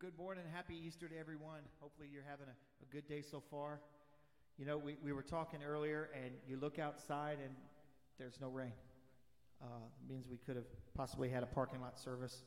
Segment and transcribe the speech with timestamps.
[0.00, 0.44] good morning.
[0.50, 1.60] Happy Easter to everyone.
[1.78, 3.80] Hopefully, you're having a, a good day so far.
[4.56, 7.54] You know, we, we were talking earlier, and you look outside, and
[8.18, 8.72] there's no rain.
[9.60, 9.66] Uh,
[10.08, 10.64] means we could have
[10.94, 12.44] possibly had a parking lot service.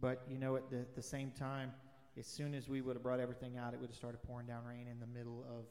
[0.00, 1.70] But, you know, at the, the same time,
[2.18, 4.64] as soon as we would have brought everything out, it would have started pouring down
[4.64, 5.66] rain in the middle of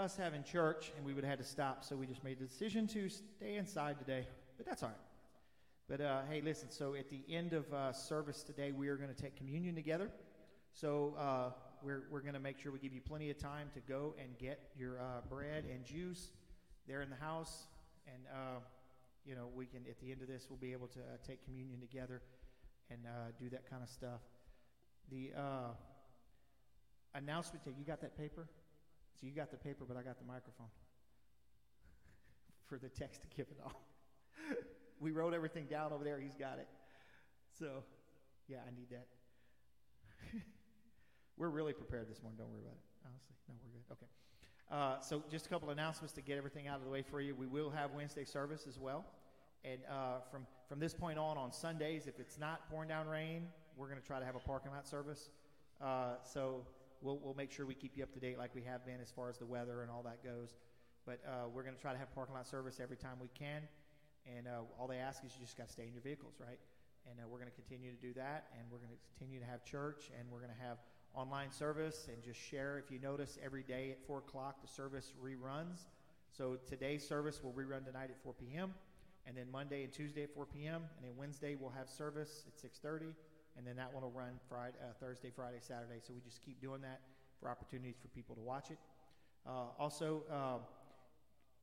[0.00, 1.82] us having church, and we would have had to stop.
[1.82, 4.28] So we just made the decision to stay inside today.
[4.56, 4.98] But that's all right.
[5.88, 9.14] But uh, hey, listen, so at the end of uh, service today, we are going
[9.14, 10.10] to take communion together.
[10.72, 11.50] So uh,
[11.80, 14.36] we're, we're going to make sure we give you plenty of time to go and
[14.36, 16.32] get your uh, bread and juice
[16.88, 17.68] there in the house.
[18.08, 18.58] And, uh,
[19.24, 21.44] you know, we can, at the end of this, we'll be able to uh, take
[21.44, 22.20] communion together
[22.90, 23.00] and
[23.38, 24.20] do that kind of stuff.
[25.10, 25.30] The
[27.14, 28.48] announcement, take you got that paper?
[29.20, 30.66] So you got the paper, but I got the microphone
[32.68, 33.80] for the text to give it all
[35.00, 36.18] we wrote everything down over there.
[36.18, 36.68] He's got it.
[37.58, 37.82] So,
[38.48, 39.06] yeah, I need that.
[41.36, 42.38] we're really prepared this morning.
[42.38, 42.84] Don't worry about it.
[43.04, 43.84] Honestly, no, we're good.
[43.92, 44.06] Okay.
[44.70, 47.34] Uh, so, just a couple announcements to get everything out of the way for you.
[47.34, 49.04] We will have Wednesday service as well.
[49.64, 53.46] And uh, from, from this point on, on Sundays, if it's not pouring down rain,
[53.76, 55.30] we're going to try to have a parking lot service.
[55.80, 56.66] Uh, so,
[57.00, 59.10] we'll, we'll make sure we keep you up to date like we have been as
[59.10, 60.54] far as the weather and all that goes.
[61.04, 63.62] But uh, we're going to try to have parking lot service every time we can.
[64.26, 66.58] And uh, all they ask is you just got to stay in your vehicles, right?
[67.08, 69.46] And uh, we're going to continue to do that, and we're going to continue to
[69.46, 70.78] have church, and we're going to have
[71.14, 72.78] online service, and just share.
[72.78, 75.86] If you notice, every day at four o'clock the service reruns.
[76.36, 78.74] So today's service will rerun tonight at 4 p.m.,
[79.26, 82.60] and then Monday and Tuesday at 4 p.m., and then Wednesday we'll have service at
[82.60, 83.14] 6:30,
[83.56, 86.00] and then that one will run Friday, uh, Thursday, Friday, Saturday.
[86.06, 87.00] So we just keep doing that
[87.40, 88.78] for opportunities for people to watch it.
[89.46, 90.24] Uh, also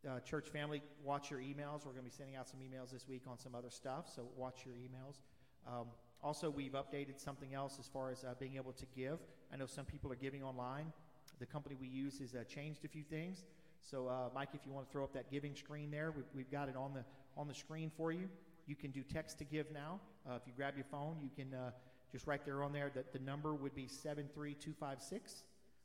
[0.07, 1.85] uh, church family, watch your emails.
[1.85, 4.27] We're going to be sending out some emails this week on some other stuff, so
[4.35, 5.19] watch your emails.
[5.67, 5.87] Um,
[6.21, 9.19] also, we've updated something else as far as uh, being able to give.
[9.51, 10.91] I know some people are giving online.
[11.39, 13.45] The company we use has uh, changed a few things.
[13.81, 16.51] So, uh, Mike, if you want to throw up that giving screen there, we've, we've,
[16.51, 17.03] got it on the
[17.35, 18.29] on the screen for you.
[18.65, 19.99] You can do text to give now.
[20.29, 21.71] Uh, if you grab your phone, you can uh,
[22.11, 22.91] just right there on there.
[22.93, 25.43] That the number would be seven three two five six.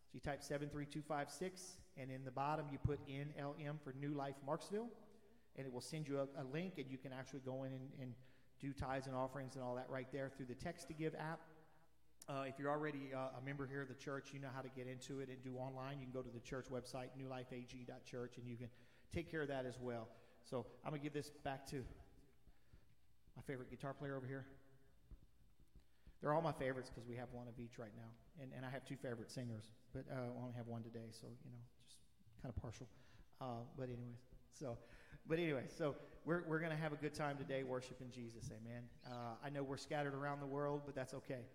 [0.09, 4.89] So you type 73256, and in the bottom you put NLM for New Life Marksville,
[5.57, 7.89] and it will send you a, a link, and you can actually go in and,
[8.01, 8.15] and,
[8.61, 11.39] do tithes and offerings and all that right there through the Text to Give app.
[12.29, 14.69] Uh, if you're already uh, a member here of the church, you know how to
[14.69, 16.01] get into it and do online.
[16.01, 18.69] You can go to the church website, newlifeag.church, and you can
[19.15, 20.09] take care of that as well.
[20.45, 21.77] So I'm going to give this back to
[23.37, 24.45] my favorite guitar player over here.
[26.21, 28.11] They're all my favorites because we have one of each right now.
[28.43, 31.27] And, and I have two favorite singers, but uh, I only have one today, so,
[31.45, 31.97] you know, just
[32.43, 32.87] kind of partial.
[33.41, 34.23] Uh, but, anyways,
[34.53, 34.77] so,
[35.27, 35.95] but anyway, so
[36.25, 38.51] we're, we're going to have a good time today worshiping Jesus.
[38.51, 38.83] Amen.
[39.07, 41.47] Uh, I know we're scattered around the world, but that's okay.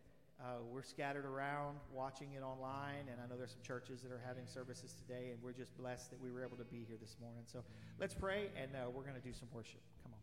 [0.41, 4.21] Uh, we're scattered around watching it online, and I know there's some churches that are
[4.25, 7.15] having services today, and we're just blessed that we were able to be here this
[7.21, 7.43] morning.
[7.45, 7.63] So
[7.99, 9.81] let's pray, and uh, we're going to do some worship.
[10.03, 10.19] Come on.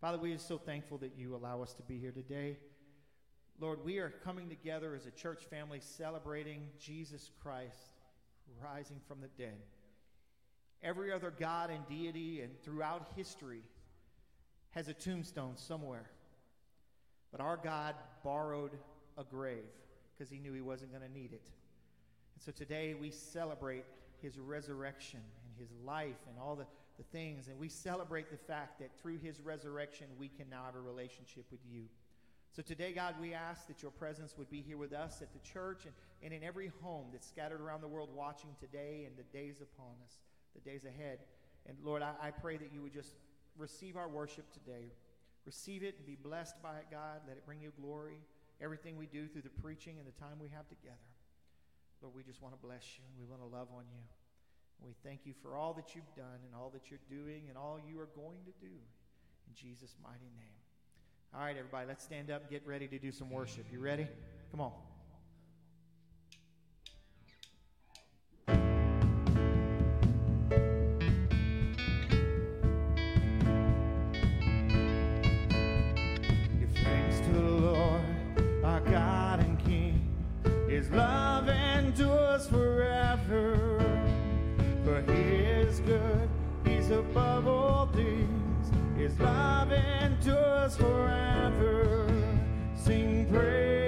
[0.00, 2.56] Father, we are so thankful that you allow us to be here today.
[3.60, 7.90] Lord, we are coming together as a church family celebrating Jesus Christ
[8.64, 9.58] rising from the dead.
[10.82, 13.60] Every other God and deity and throughout history
[14.70, 16.08] has a tombstone somewhere.
[17.30, 18.72] But our God borrowed
[19.18, 19.68] a grave
[20.16, 21.50] because he knew he wasn't going to need it.
[22.34, 23.84] And so today we celebrate
[24.22, 26.66] his resurrection and his life and all the,
[26.96, 27.48] the things.
[27.48, 31.44] And we celebrate the fact that through his resurrection, we can now have a relationship
[31.50, 31.82] with you.
[32.52, 35.38] So today, God, we ask that your presence would be here with us at the
[35.38, 39.22] church and, and in every home that's scattered around the world watching today and the
[39.36, 40.18] days upon us,
[40.54, 41.20] the days ahead.
[41.68, 43.14] And Lord, I, I pray that you would just
[43.56, 44.90] receive our worship today.
[45.46, 47.22] Receive it and be blessed by it, God.
[47.28, 48.18] Let it bring you glory.
[48.60, 50.96] Everything we do through the preaching and the time we have together.
[52.02, 54.02] Lord, we just want to bless you and we want to love on you.
[54.82, 57.78] We thank you for all that you've done and all that you're doing and all
[57.78, 58.74] you are going to do.
[59.46, 60.59] In Jesus' mighty name.
[61.32, 63.64] All right, everybody, let's stand up get ready to do some worship.
[63.70, 64.08] You ready?
[64.50, 64.72] Come on.
[76.58, 78.02] Give thanks to the Lord,
[78.64, 80.12] our God and King.
[80.68, 83.78] His love endures forever.
[84.84, 86.28] For He is good,
[86.64, 88.49] He's above all things.
[89.10, 92.06] His love endures forever.
[92.76, 93.79] Sing praise,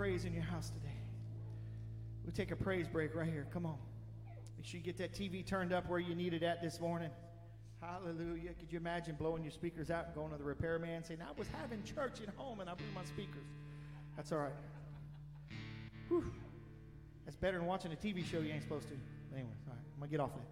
[0.00, 0.96] praise in your house today.
[2.24, 3.46] We'll take a praise break right here.
[3.52, 3.76] Come on.
[4.56, 7.10] Make sure you get that TV turned up where you need it at this morning.
[7.82, 8.54] Hallelujah.
[8.58, 11.48] Could you imagine blowing your speakers out and going to the repairman saying, I was
[11.48, 13.44] having church at home and I blew my speakers?
[14.16, 14.52] That's all right.
[16.08, 16.32] Whew.
[17.26, 18.94] That's better than watching a TV show you ain't supposed to.
[19.34, 20.49] Anyway, all right, I'm going to get off that.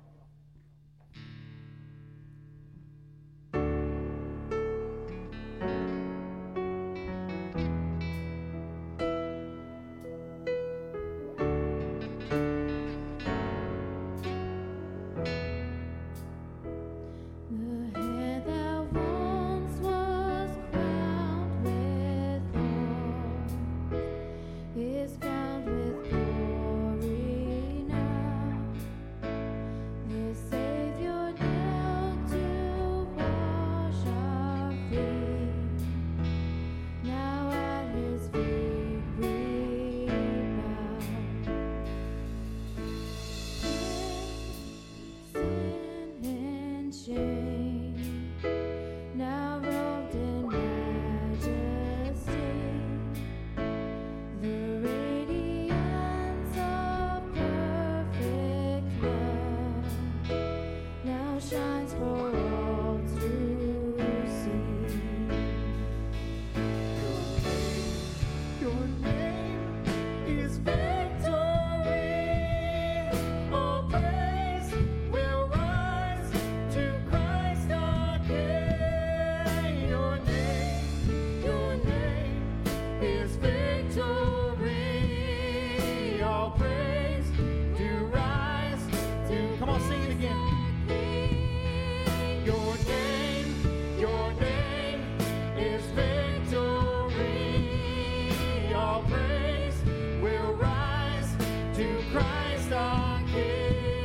[102.70, 103.97] Name.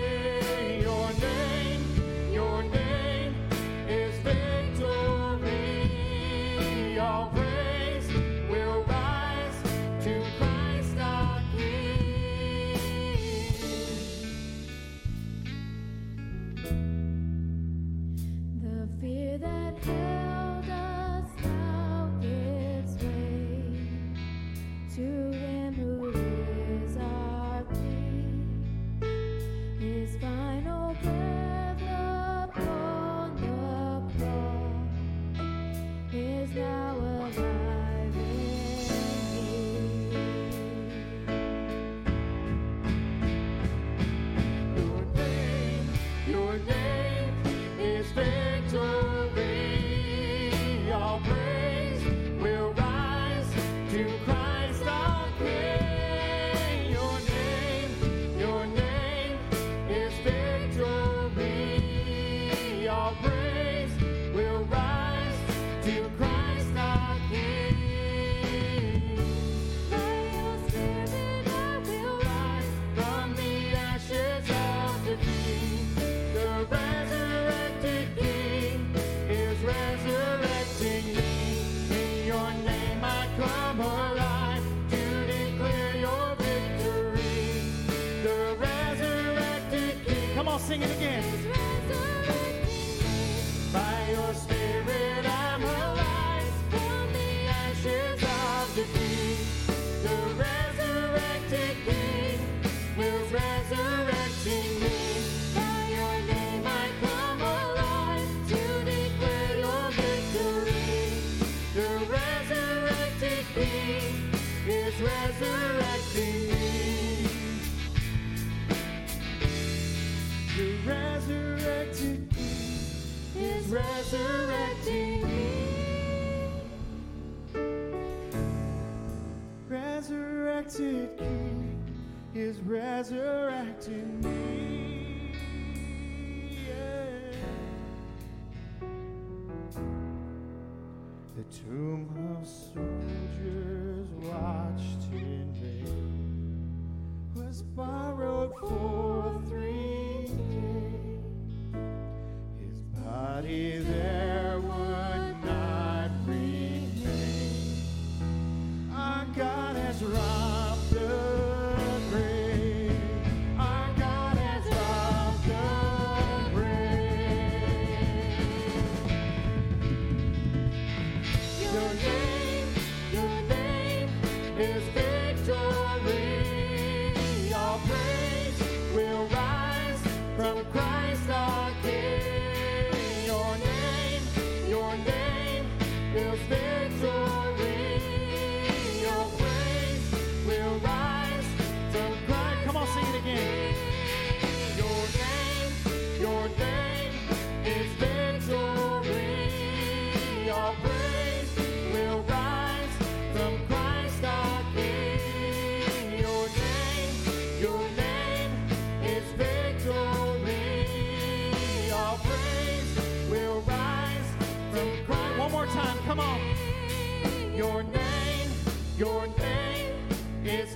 [218.98, 220.08] Your name
[220.46, 220.76] is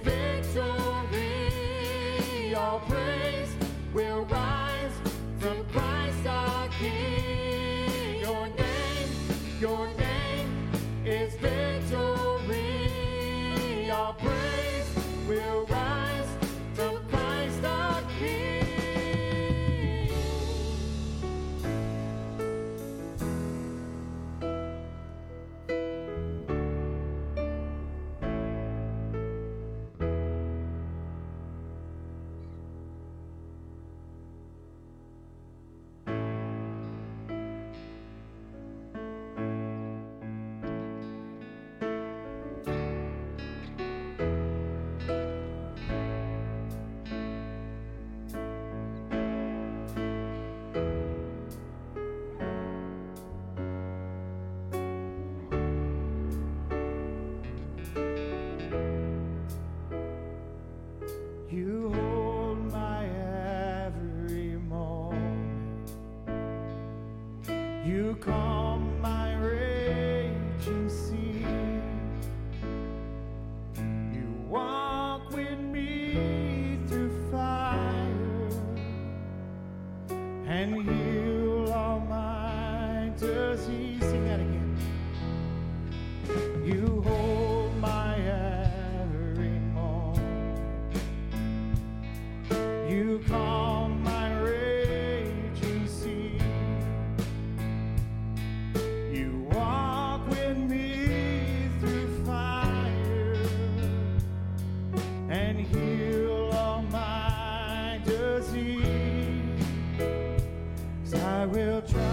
[111.48, 112.07] will trust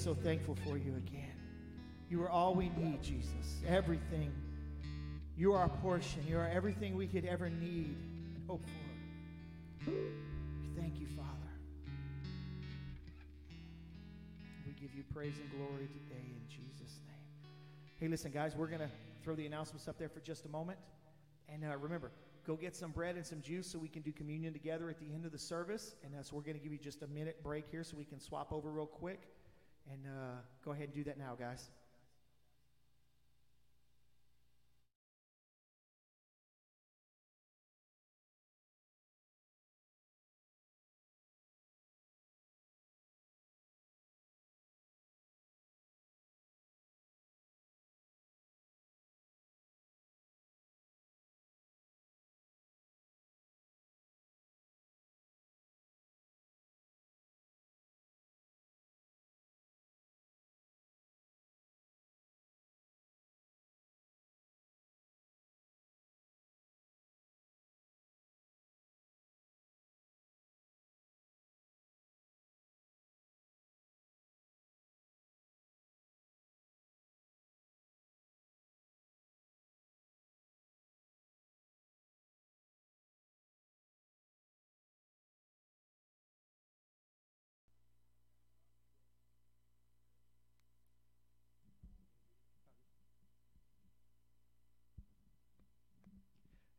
[0.00, 1.34] so thankful for you again.
[2.08, 3.60] You are all we need, Jesus.
[3.68, 4.32] Everything.
[5.36, 6.24] You are our portion.
[6.26, 7.98] You are everything we could ever need
[8.34, 9.90] and hope for.
[10.80, 11.28] Thank you, Father.
[14.66, 17.50] We give you praise and glory today in Jesus' name.
[17.98, 18.90] Hey, listen, guys, we're going to
[19.22, 20.78] throw the announcements up there for just a moment.
[21.46, 22.10] And uh, remember,
[22.46, 25.12] go get some bread and some juice so we can do communion together at the
[25.12, 25.94] end of the service.
[26.02, 28.06] And uh, so we're going to give you just a minute break here so we
[28.06, 29.28] can swap over real quick.
[29.88, 31.70] And uh, go ahead and do that now, guys.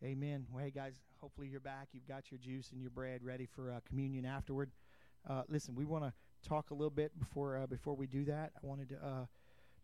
[0.04, 0.48] Amen.
[0.52, 1.90] Well, hey, guys, hopefully you're back.
[1.92, 4.72] You've got your juice and your bread ready for uh, communion afterward.
[5.30, 6.12] Uh, listen, we want to
[6.50, 8.52] talk a little bit before uh, before we do that.
[8.56, 9.26] I wanted to uh,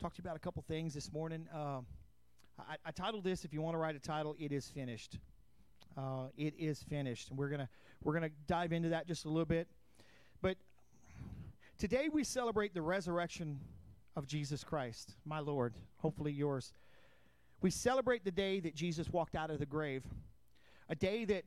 [0.01, 1.47] talk to you about a couple things this morning.
[1.53, 1.85] Um,
[2.57, 5.19] I, I titled this, if you want to write a title, "It is finished."
[5.95, 7.69] Uh, it is finished, and we're gonna
[8.03, 9.67] we're gonna dive into that just a little bit.
[10.41, 10.57] But
[11.77, 13.59] today we celebrate the resurrection
[14.15, 15.75] of Jesus Christ, my Lord.
[15.97, 16.73] Hopefully yours.
[17.61, 20.03] We celebrate the day that Jesus walked out of the grave,
[20.89, 21.43] a day that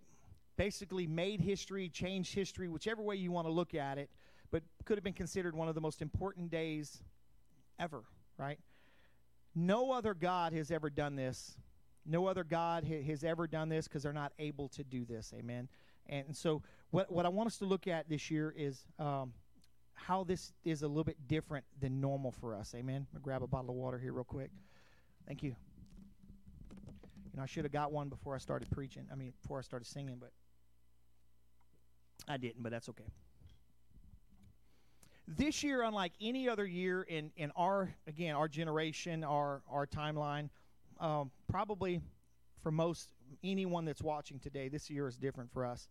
[0.56, 4.10] basically made history, changed history, whichever way you want to look at it,
[4.50, 7.02] but could have been considered one of the most important days
[7.78, 8.02] ever,
[8.36, 8.58] right?
[9.54, 11.56] No other God has ever done this.
[12.04, 15.32] No other God ha- has ever done this because they're not able to do this.
[15.38, 15.68] Amen.
[16.08, 19.32] And so, what, what I want us to look at this year is um,
[19.94, 22.74] how this is a little bit different than normal for us.
[22.76, 23.06] Amen.
[23.14, 24.50] I'm grab a bottle of water here, real quick.
[25.26, 25.54] Thank you.
[27.32, 29.06] You know, I should have got one before I started preaching.
[29.12, 30.32] I mean, before I started singing, but
[32.28, 33.04] I didn't, but that's okay.
[35.28, 40.50] This year, unlike any other year in, in our, again, our generation, our, our timeline,
[40.98, 42.00] um, probably
[42.62, 43.10] for most,
[43.44, 45.88] anyone that's watching today, this year is different for us.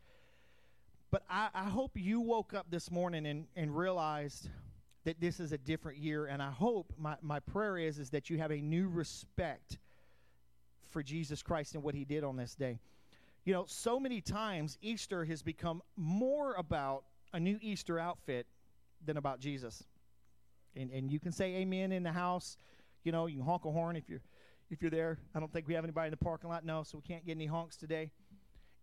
[1.10, 4.50] But I, I hope you woke up this morning and, and realized
[5.06, 6.26] that this is a different year.
[6.26, 9.80] And I hope, my, my prayer is, is that you have a new respect
[10.90, 12.80] for Jesus Christ and what he did on this day.
[13.46, 18.48] You know, so many times Easter has become more about a new Easter outfit
[19.06, 19.84] than about Jesus.
[20.76, 22.58] And and you can say amen in the house.
[23.04, 24.22] You know, you can honk a horn if you're
[24.70, 25.18] if you're there.
[25.34, 26.66] I don't think we have anybody in the parking lot.
[26.66, 28.12] No, so we can't get any honks today.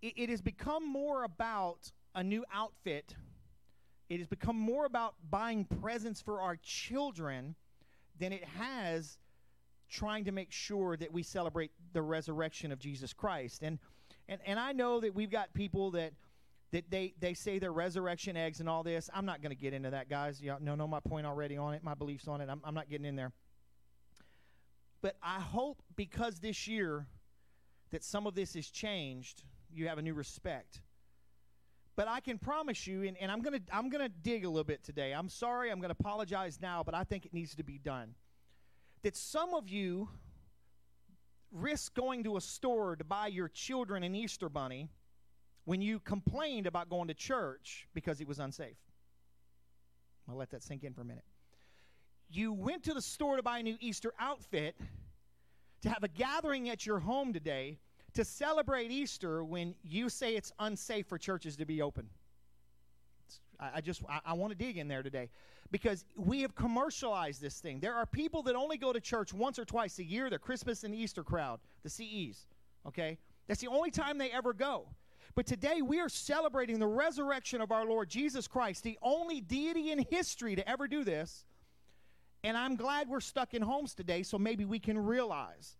[0.03, 3.15] It, it has become more about a new outfit.
[4.09, 7.55] It has become more about buying presents for our children
[8.19, 9.19] than it has
[9.89, 13.63] trying to make sure that we celebrate the resurrection of Jesus Christ.
[13.63, 13.79] And
[14.29, 16.13] and and I know that we've got people that
[16.73, 19.09] that they they say they're resurrection eggs and all this.
[19.15, 20.41] I'm not going to get into that, guys.
[20.41, 22.49] You know, know my point already on it, my beliefs on it.
[22.49, 23.33] I'm, I'm not getting in there.
[25.03, 27.07] But I hope because this year
[27.91, 30.81] that some of this has changed, you have a new respect.
[31.95, 34.85] But I can promise you, and, and I'm gonna I'm gonna dig a little bit
[34.85, 35.13] today.
[35.13, 38.15] I'm sorry, I'm gonna apologize now, but I think it needs to be done.
[39.03, 40.09] That some of you
[41.53, 44.89] risk going to a store to buy your children an Easter bunny
[45.65, 48.77] when you complained about going to church because it was unsafe.
[50.29, 51.25] I'll let that sink in for a minute.
[52.29, 54.75] You went to the store to buy a new Easter outfit
[55.83, 57.79] to have a gathering at your home today
[58.15, 62.09] to celebrate Easter when you say it's unsafe for churches to be open.
[63.59, 65.29] I, just I, I want to dig in there today
[65.71, 67.81] because we have commercialized this thing.
[67.81, 70.85] There are people that only go to church once or twice a year, the Christmas
[70.85, 72.47] and Easter crowd, the CEs.
[72.87, 73.19] Okay?
[73.47, 74.89] That's the only time they ever go.
[75.35, 79.91] But today we are celebrating the resurrection of our Lord Jesus Christ, the only deity
[79.91, 81.45] in history to ever do this.
[82.43, 85.77] And I'm glad we're stuck in homes today so maybe we can realize.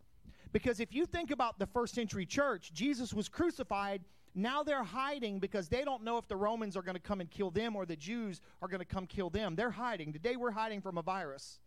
[0.53, 4.03] Because if you think about the first century church, Jesus was crucified.
[4.39, 7.31] Now they're hiding because they don't know if the Romans are going to come and
[7.31, 9.57] kill them or the Jews are going to come kill them.
[9.57, 10.13] They're hiding.
[10.13, 11.59] Today we're hiding from a virus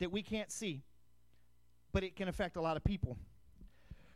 [0.00, 0.82] that we can't see,
[1.92, 3.16] but it can affect a lot of people.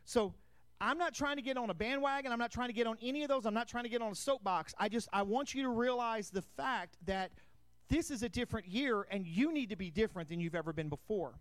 [0.03, 0.33] So
[0.81, 2.33] I'm not trying to get on a bandwagon.
[2.33, 3.45] I'm not trying to get on any of those.
[3.45, 4.73] I'm not trying to get on a soapbox.
[4.77, 7.31] I just I want you to realize the fact that
[7.87, 10.89] this is a different year and you need to be different than you've ever been
[10.89, 11.39] before.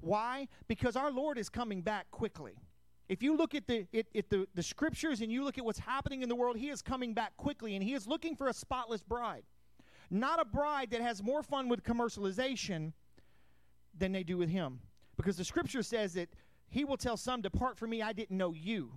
[0.00, 0.48] Why?
[0.68, 2.58] Because our Lord is coming back quickly.
[3.08, 5.78] If you look at the at, at the, the scriptures and you look at what's
[5.78, 8.52] happening in the world, he is coming back quickly and he is looking for a
[8.52, 9.44] spotless bride.
[10.10, 12.92] Not a bride that has more fun with commercialization
[13.96, 14.80] than they do with him.
[15.16, 16.28] Because the scripture says that
[16.70, 18.92] he will tell some, Depart from me, I didn't know you.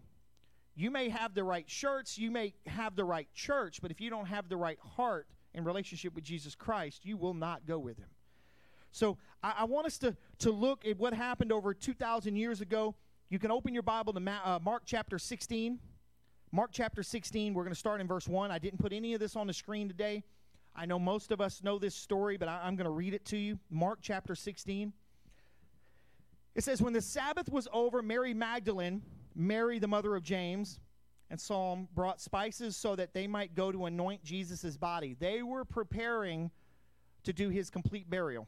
[0.76, 4.10] You may have the right shirts, you may have the right church, but if you
[4.10, 7.98] don't have the right heart in relationship with Jesus Christ, you will not go with
[7.98, 8.08] him.
[8.92, 12.96] So I, I want us to, to look at what happened over 2,000 years ago.
[13.32, 15.80] You can open your Bible to Ma- uh, Mark chapter 16.
[16.52, 18.52] Mark chapter 16, we're going to start in verse 1.
[18.52, 20.26] I didn't put any of this on the screen today.
[20.76, 23.24] I know most of us know this story, but I, I'm going to read it
[23.28, 23.58] to you.
[23.70, 24.92] Mark chapter 16.
[26.56, 29.02] It says, When the Sabbath was over, Mary Magdalene,
[29.34, 30.82] Mary the mother of James,
[31.30, 35.16] and Salome brought spices so that they might go to anoint Jesus' body.
[35.18, 36.52] They were preparing
[37.24, 38.46] to do his complete burial.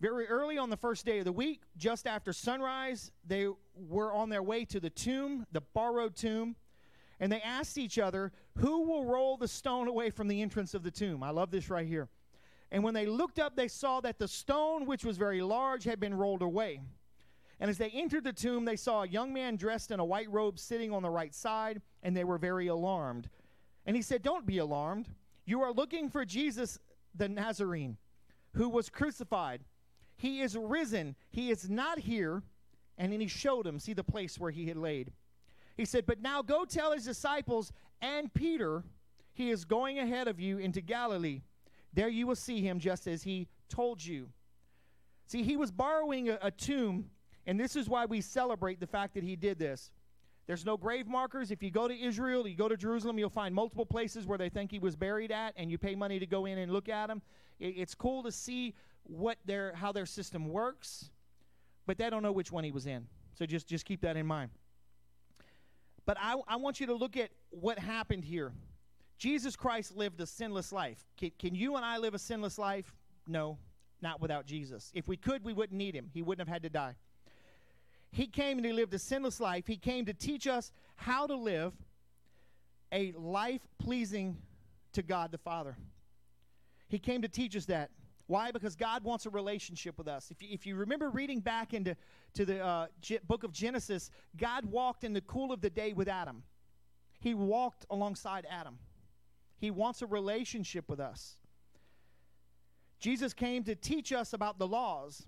[0.00, 4.30] Very early on the first day of the week, just after sunrise, they were on
[4.30, 6.56] their way to the tomb, the borrowed tomb,
[7.20, 10.82] and they asked each other, Who will roll the stone away from the entrance of
[10.82, 11.22] the tomb?
[11.22, 12.08] I love this right here.
[12.72, 16.00] And when they looked up, they saw that the stone, which was very large, had
[16.00, 16.80] been rolled away.
[17.58, 20.30] And as they entered the tomb, they saw a young man dressed in a white
[20.30, 23.28] robe sitting on the right side, and they were very alarmed.
[23.84, 25.10] And he said, Don't be alarmed.
[25.44, 26.78] You are looking for Jesus
[27.14, 27.98] the Nazarene,
[28.54, 29.62] who was crucified.
[30.20, 31.16] He is risen.
[31.30, 32.42] He is not here.
[32.98, 35.12] And then he showed him, see the place where he had laid.
[35.78, 38.84] He said, But now go tell his disciples and Peter,
[39.32, 41.40] he is going ahead of you into Galilee.
[41.94, 44.28] There you will see him just as he told you.
[45.26, 47.06] See, he was borrowing a, a, tomb,
[47.46, 49.90] and this is why we celebrate the fact that he did this.
[50.46, 51.50] There's no grave markers.
[51.50, 54.50] If you go to Israel, you go to Jerusalem, you'll find multiple places where they
[54.50, 57.08] think he was buried at, and you pay money to go in and look at
[57.08, 57.22] him.
[57.58, 61.10] It, it's cool to see what their how their system works,
[61.86, 63.06] but they don't know which one he was in.
[63.34, 64.50] So just just keep that in mind.
[66.06, 68.52] But I, I want you to look at what happened here.
[69.18, 70.98] Jesus Christ lived a sinless life.
[71.18, 72.96] Can, can you and I live a sinless life?
[73.26, 73.58] No,
[74.00, 74.90] not without Jesus.
[74.94, 76.10] If we could, we wouldn't need him.
[76.12, 76.96] He wouldn't have had to die.
[78.12, 79.66] He came and he lived a sinless life.
[79.66, 81.74] He came to teach us how to live
[82.92, 84.36] a life pleasing
[84.94, 85.76] to God the Father.
[86.88, 87.90] He came to teach us that.
[88.30, 88.52] Why?
[88.52, 90.30] Because God wants a relationship with us.
[90.30, 91.96] If you, if you remember reading back into
[92.34, 92.86] to the uh,
[93.26, 96.44] book of Genesis, God walked in the cool of the day with Adam.
[97.18, 98.78] He walked alongside Adam.
[99.58, 101.38] He wants a relationship with us.
[103.00, 105.26] Jesus came to teach us about the laws,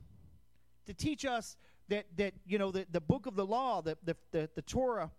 [0.87, 1.57] to teach us
[1.89, 5.11] that, that you know, the, the book of the law, the, the, the, the Torah,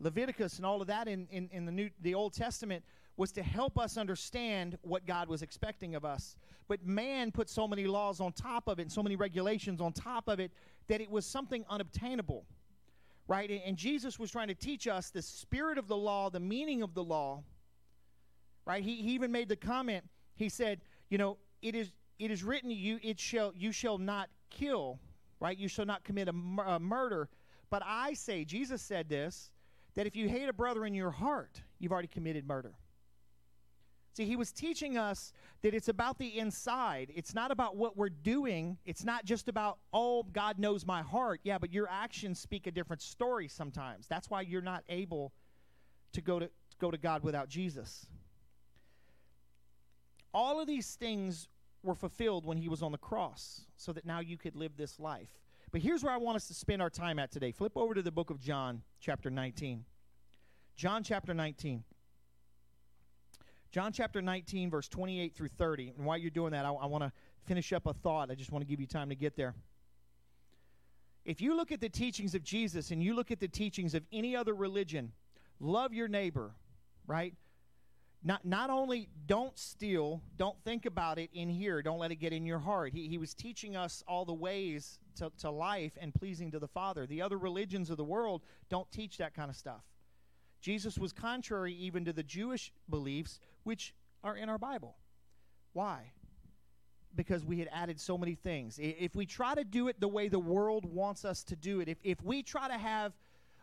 [0.00, 2.84] Leviticus, and all of that in, in, in the, New, the Old Testament
[3.20, 6.36] was to help us understand what God was expecting of us.
[6.68, 9.92] But man put so many laws on top of it and so many regulations on
[9.92, 10.50] top of it
[10.88, 12.46] that it was something unobtainable.
[13.28, 13.60] Right?
[13.66, 16.94] And Jesus was trying to teach us the spirit of the law, the meaning of
[16.94, 17.44] the law,
[18.64, 18.82] right?
[18.82, 20.02] He, he even made the comment.
[20.36, 24.30] He said, you know, it is it is written you it shall you shall not
[24.48, 24.98] kill,
[25.40, 25.58] right?
[25.58, 27.28] You shall not commit a, mur- a murder.
[27.68, 29.50] But I say, Jesus said this,
[29.94, 32.72] that if you hate a brother in your heart, you've already committed murder.
[34.12, 35.32] See, he was teaching us
[35.62, 37.12] that it's about the inside.
[37.14, 38.76] It's not about what we're doing.
[38.84, 41.40] It's not just about, oh, God knows my heart.
[41.44, 44.08] Yeah, but your actions speak a different story sometimes.
[44.08, 45.32] That's why you're not able
[46.12, 48.06] to go to, to go to God without Jesus.
[50.34, 51.48] All of these things
[51.82, 54.98] were fulfilled when he was on the cross, so that now you could live this
[54.98, 55.30] life.
[55.72, 57.52] But here's where I want us to spend our time at today.
[57.52, 59.84] Flip over to the book of John, chapter 19.
[60.76, 61.84] John chapter 19.
[63.70, 65.94] John chapter 19, verse 28 through 30.
[65.96, 67.12] And while you're doing that, I, I want to
[67.46, 68.30] finish up a thought.
[68.30, 69.54] I just want to give you time to get there.
[71.24, 74.02] If you look at the teachings of Jesus and you look at the teachings of
[74.12, 75.12] any other religion,
[75.60, 76.52] love your neighbor,
[77.06, 77.34] right?
[78.22, 82.32] Not, not only don't steal, don't think about it in here, don't let it get
[82.32, 82.92] in your heart.
[82.92, 86.68] He, he was teaching us all the ways to, to life and pleasing to the
[86.68, 87.06] Father.
[87.06, 89.82] The other religions of the world don't teach that kind of stuff.
[90.60, 94.96] Jesus was contrary even to the Jewish beliefs, which are in our Bible.
[95.72, 96.12] Why?
[97.14, 98.78] because we had added so many things.
[98.80, 101.88] If we try to do it the way the world wants us to do it,
[101.88, 103.12] if, if we try to have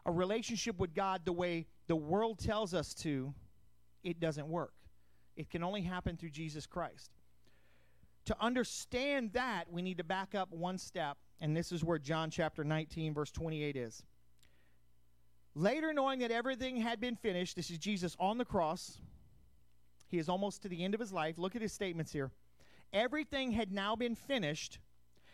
[0.06, 3.34] a relationship with God the way the world tells us to,
[4.04, 4.74] it doesn't work.
[5.36, 7.12] It can only happen through Jesus Christ.
[8.26, 12.30] To understand that, we need to back up one step, and this is where John
[12.30, 14.04] chapter 19, verse 28 is.
[15.58, 19.00] Later, knowing that everything had been finished, this is Jesus on the cross.
[20.08, 21.40] He is almost to the end of his life.
[21.40, 22.30] Look at his statements here.
[22.94, 24.78] Everything had now been finished,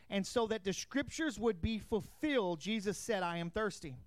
[0.09, 3.97] and so that the scriptures would be fulfilled, Jesus said, I am thirsty.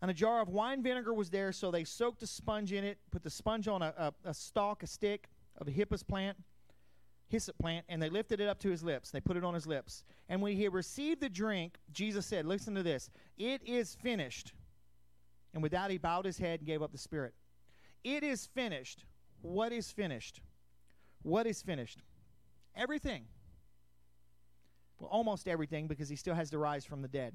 [0.00, 2.96] And a jar of wine vinegar was there, so they soaked a sponge in it,
[3.10, 6.38] put the sponge on a, a, a stalk, a stick of a hippus plant,
[7.28, 9.10] hyssop plant, and they lifted it up to his lips.
[9.10, 10.02] They put it on his lips.
[10.30, 14.54] And when he had received the drink, Jesus said, Listen to this, it is finished.
[15.52, 17.34] And with that, he bowed his head and gave up the spirit.
[18.04, 19.04] It is finished.
[19.42, 20.40] What is finished?
[21.22, 22.02] What is finished?
[22.76, 23.24] Everything.
[24.98, 27.34] Well, almost everything because he still has to rise from the dead.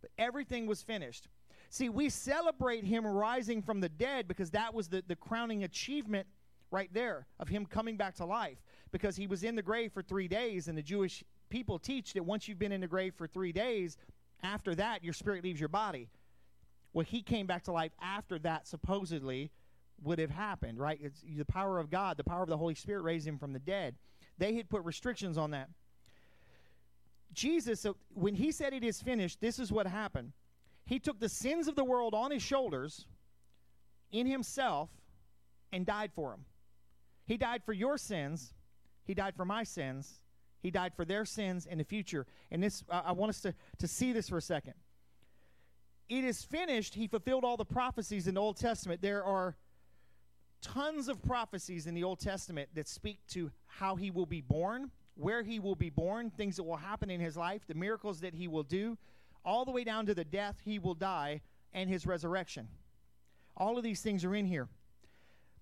[0.00, 1.28] But everything was finished.
[1.70, 6.26] See, we celebrate him rising from the dead because that was the, the crowning achievement
[6.70, 8.58] right there of him coming back to life
[8.92, 12.24] because he was in the grave for three days, and the Jewish people teach that
[12.24, 13.96] once you've been in the grave for three days,
[14.42, 16.08] after that, your spirit leaves your body.
[16.92, 19.50] Well, he came back to life after that, supposedly,
[20.02, 20.98] would have happened, right?
[21.02, 23.58] It's the power of God, the power of the Holy Spirit raised him from the
[23.58, 23.94] dead.
[24.38, 25.68] They had put restrictions on that.
[27.32, 30.32] Jesus, so when he said it is finished, this is what happened.
[30.86, 33.06] He took the sins of the world on his shoulders
[34.10, 34.90] in himself
[35.72, 36.44] and died for them.
[37.26, 38.54] He died for your sins.
[39.04, 40.20] He died for my sins.
[40.60, 42.26] He died for their sins in the future.
[42.50, 44.74] And this, uh, I want us to, to see this for a second.
[46.10, 46.96] It is finished.
[46.96, 49.00] He fulfilled all the prophecies in the Old Testament.
[49.00, 49.54] There are
[50.60, 54.90] tons of prophecies in the Old Testament that speak to how he will be born,
[55.14, 58.34] where he will be born, things that will happen in his life, the miracles that
[58.34, 58.98] he will do,
[59.44, 61.40] all the way down to the death he will die
[61.72, 62.66] and his resurrection.
[63.56, 64.68] All of these things are in here.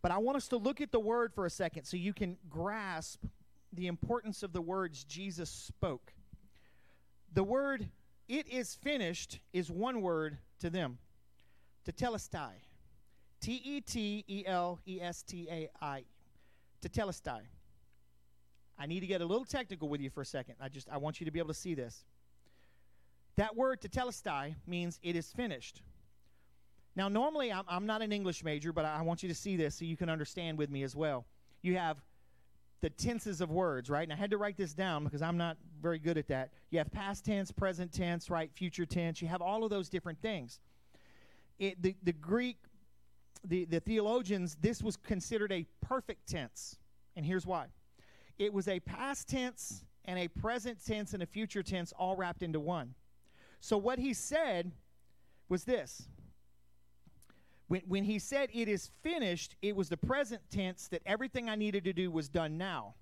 [0.00, 2.38] But I want us to look at the word for a second so you can
[2.48, 3.22] grasp
[3.72, 6.14] the importance of the words Jesus spoke.
[7.34, 7.88] The word,
[8.28, 10.98] it is finished, is one word to them,
[11.86, 12.50] tetelestai.
[13.40, 16.04] T E T E L E S T A I.
[16.82, 17.40] Tetelestai.
[18.78, 20.56] I need to get a little technical with you for a second.
[20.60, 22.04] I just I want you to be able to see this.
[23.36, 25.82] That word to tetelestai means it is finished.
[26.96, 29.76] Now, normally I'm, I'm not an English major, but I want you to see this
[29.76, 31.26] so you can understand with me as well.
[31.62, 31.98] You have
[32.80, 34.04] the tenses of words, right?
[34.04, 36.50] And I had to write this down because I'm not very good at that.
[36.70, 38.50] You have past tense, present tense, right?
[38.54, 39.20] Future tense.
[39.20, 40.60] You have all of those different things.
[41.58, 42.56] It, the, the Greek
[43.44, 46.76] the, the theologians, this was considered a perfect tense.
[47.16, 47.66] And here's why
[48.38, 52.42] it was a past tense and a present tense and a future tense all wrapped
[52.42, 52.94] into one.
[53.60, 54.70] So what he said
[55.48, 56.08] was this.
[57.68, 61.54] When, when he said it is finished, it was the present tense that everything I
[61.54, 62.94] needed to do was done now.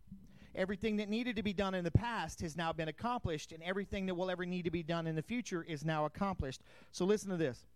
[0.54, 4.06] Everything that needed to be done in the past has now been accomplished, and everything
[4.06, 6.62] that will ever need to be done in the future is now accomplished.
[6.92, 7.66] So listen to this.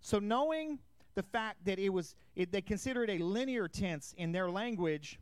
[0.00, 0.78] So knowing
[1.14, 5.18] the fact that it was it, they consider it a linear tense in their language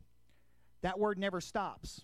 [0.81, 2.01] that word never stops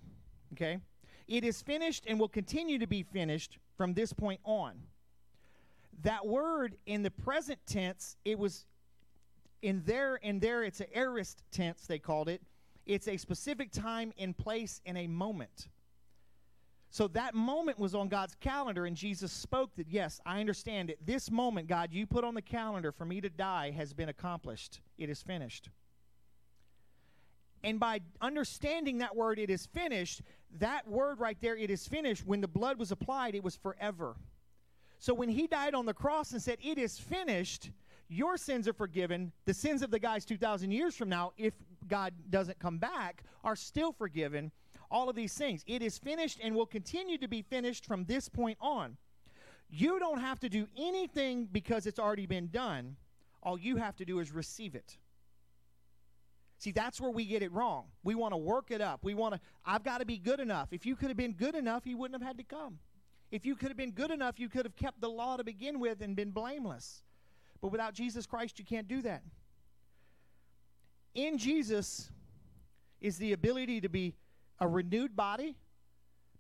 [0.54, 0.80] okay
[1.28, 4.74] it is finished and will continue to be finished from this point on
[6.04, 8.66] that word in the present tense it was
[9.66, 12.42] in there in there it's an aorist tense they called it
[12.86, 15.68] it's a specific time and place in a moment
[16.96, 21.06] so that moment was on God's calendar, and Jesus spoke that, yes, I understand it.
[21.06, 24.80] This moment, God, you put on the calendar for me to die has been accomplished.
[24.98, 25.70] It is finished.
[27.66, 30.22] And by understanding that word, it is finished,
[30.60, 34.16] that word right there, it is finished, when the blood was applied, it was forever.
[35.00, 37.72] So when he died on the cross and said, It is finished,
[38.08, 39.32] your sins are forgiven.
[39.46, 41.54] The sins of the guys 2,000 years from now, if
[41.88, 44.52] God doesn't come back, are still forgiven
[44.92, 45.64] all of these things.
[45.68, 48.98] It is finished and will continue to be finished from this point on.
[49.70, 52.96] You don't have to do anything because it's already been done.
[53.42, 54.98] All you have to do is receive it.
[56.58, 57.86] See, that's where we get it wrong.
[58.04, 59.04] We want to work it up.
[59.04, 60.70] We want to, I've got to be good enough.
[60.72, 62.80] If you could have been good enough, he wouldn't have had to come.
[63.32, 65.80] If you could have been good enough, you could have kept the law to begin
[65.80, 67.04] with and been blameless.
[67.66, 69.24] But without Jesus Christ, you can't do that.
[71.16, 72.12] In Jesus
[73.02, 74.14] is the ability to be
[74.60, 75.56] a renewed body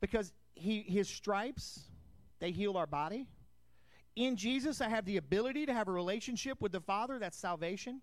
[0.01, 1.85] because he, his stripes,
[2.37, 3.25] they heal our body.
[4.15, 8.01] In Jesus, I have the ability to have a relationship with the Father, that's salvation.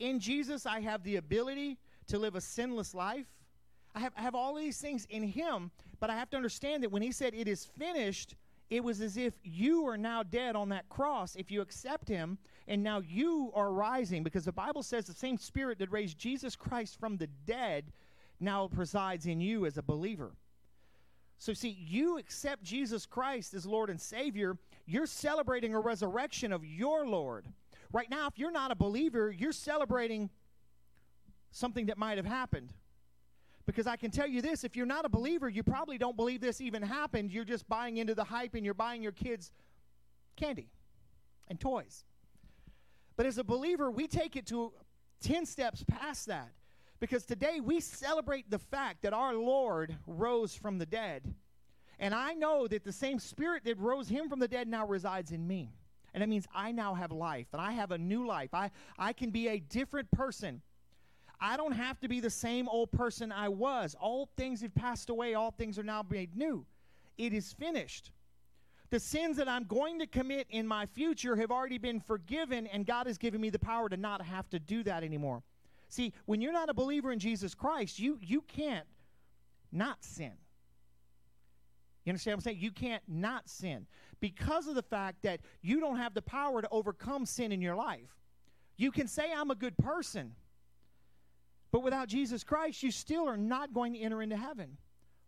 [0.00, 1.78] In Jesus, I have the ability
[2.08, 3.28] to live a sinless life.
[3.94, 5.70] I have, I have all these things in Him,
[6.00, 8.34] but I have to understand that when He said it is finished,
[8.70, 12.38] it was as if you are now dead on that cross if you accept Him,
[12.66, 16.56] and now you are rising because the Bible says the same Spirit that raised Jesus
[16.56, 17.92] Christ from the dead
[18.40, 20.32] now presides in you as a believer.
[21.38, 24.56] So, see, you accept Jesus Christ as Lord and Savior,
[24.86, 27.46] you're celebrating a resurrection of your Lord.
[27.92, 30.30] Right now, if you're not a believer, you're celebrating
[31.50, 32.72] something that might have happened.
[33.66, 36.40] Because I can tell you this if you're not a believer, you probably don't believe
[36.40, 37.30] this even happened.
[37.30, 39.52] You're just buying into the hype and you're buying your kids
[40.36, 40.68] candy
[41.48, 42.04] and toys.
[43.16, 44.72] But as a believer, we take it to
[45.22, 46.50] 10 steps past that.
[47.00, 51.34] Because today we celebrate the fact that our Lord rose from the dead.
[51.98, 55.30] And I know that the same spirit that rose him from the dead now resides
[55.30, 55.72] in me.
[56.12, 58.54] And it means I now have life, and I have a new life.
[58.54, 60.62] I, I can be a different person.
[61.44, 63.94] I don't have to be the same old person I was.
[64.00, 66.64] All things have passed away, all things are now made new.
[67.18, 68.12] It is finished.
[68.88, 72.86] The sins that I'm going to commit in my future have already been forgiven, and
[72.86, 75.42] God has given me the power to not have to do that anymore.
[75.90, 78.86] See, when you're not a believer in Jesus Christ, you, you can't
[79.70, 80.32] not sin.
[82.06, 82.58] You understand what I'm saying?
[82.60, 83.86] You can't not sin
[84.18, 87.76] because of the fact that you don't have the power to overcome sin in your
[87.76, 88.16] life.
[88.78, 90.32] You can say, I'm a good person,
[91.74, 94.78] but without Jesus Christ, you still are not going to enter into heaven.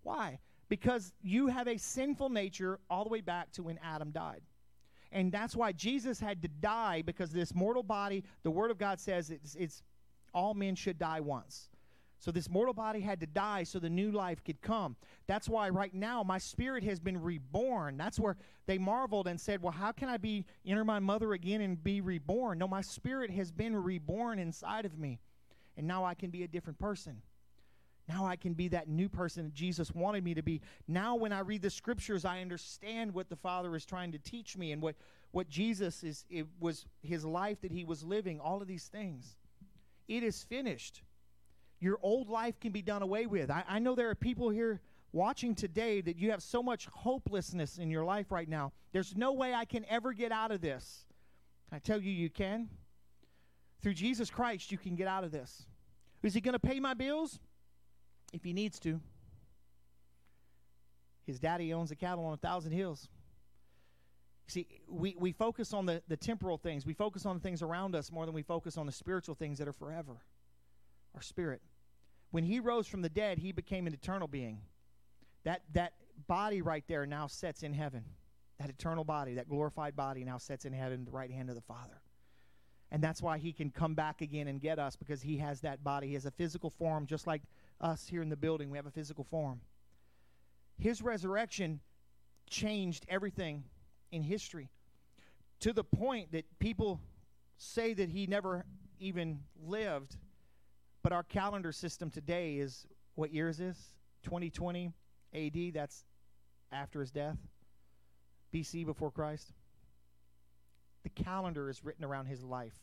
[0.04, 0.38] Why?
[0.68, 4.42] Because you have a sinful nature all the way back to when Adam died.
[5.10, 9.00] And that's why Jesus had to die because this mortal body, the Word of God
[9.00, 9.82] says it's, it's
[10.32, 11.68] all men should die once.
[12.20, 14.94] So this mortal body had to die so the new life could come.
[15.26, 17.96] That's why right now my spirit has been reborn.
[17.96, 18.36] That's where
[18.66, 22.00] they marveled and said, "Well, how can I be enter my mother again and be
[22.00, 25.18] reborn?" No, my spirit has been reborn inside of me.
[25.76, 27.20] And now I can be a different person.
[28.08, 30.60] Now I can be that new person that Jesus wanted me to be.
[30.86, 34.56] Now when I read the scriptures, I understand what the Father is trying to teach
[34.56, 34.94] me and what
[35.32, 39.36] what Jesus is it was his life that he was living, all of these things.
[40.08, 41.02] It is finished.
[41.80, 43.50] Your old life can be done away with.
[43.50, 44.80] I, I know there are people here
[45.12, 48.72] watching today that you have so much hopelessness in your life right now.
[48.92, 51.04] There's no way I can ever get out of this.
[51.72, 52.68] I tell you, you can.
[53.82, 55.66] Through Jesus Christ, you can get out of this.
[56.22, 57.38] Is he going to pay my bills?
[58.32, 59.00] If he needs to.
[61.26, 63.08] His daddy owns the cattle on a thousand hills.
[64.48, 66.86] See, we, we focus on the, the temporal things.
[66.86, 69.58] We focus on the things around us more than we focus on the spiritual things
[69.58, 70.18] that are forever.
[71.14, 71.62] Our spirit.
[72.30, 74.60] When he rose from the dead, he became an eternal being.
[75.44, 75.94] That, that
[76.26, 78.04] body right there now sets in heaven.
[78.58, 81.56] That eternal body, that glorified body now sets in heaven, at the right hand of
[81.56, 82.00] the Father.
[82.92, 85.82] And that's why he can come back again and get us because he has that
[85.82, 86.08] body.
[86.08, 87.42] He has a physical form, just like
[87.80, 88.70] us here in the building.
[88.70, 89.60] We have a physical form.
[90.78, 91.80] His resurrection
[92.48, 93.64] changed everything
[94.12, 94.68] in history
[95.60, 97.00] to the point that people
[97.58, 98.64] say that he never
[99.00, 100.16] even lived.
[101.02, 103.78] But our calendar system today is what year is this?
[104.24, 104.92] 2020
[105.34, 105.74] AD.
[105.74, 106.04] That's
[106.72, 107.38] after his death.
[108.52, 109.52] BC before Christ.
[111.06, 112.74] The calendar is written around his life.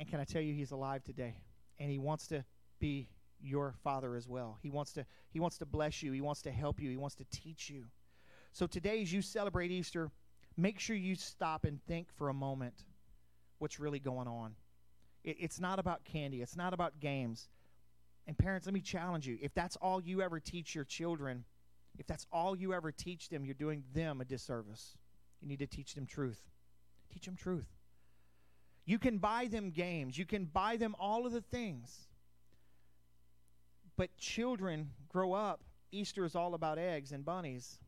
[0.00, 1.36] And can I tell you, he's alive today.
[1.78, 2.44] And he wants to
[2.80, 3.08] be
[3.40, 4.58] your father as well.
[4.60, 6.10] He wants to he wants to bless you.
[6.10, 6.90] He wants to help you.
[6.90, 7.84] He wants to teach you.
[8.50, 10.10] So today, as you celebrate Easter,
[10.56, 12.84] make sure you stop and think for a moment
[13.58, 14.56] what's really going on.
[15.22, 17.48] It, it's not about candy, it's not about games.
[18.26, 21.44] And parents, let me challenge you if that's all you ever teach your children,
[21.96, 24.96] if that's all you ever teach them, you're doing them a disservice.
[25.46, 26.40] You need to teach them truth.
[27.12, 27.68] Teach them truth.
[28.84, 32.08] You can buy them games, you can buy them all of the things.
[33.96, 37.78] But children grow up, Easter is all about eggs and bunnies.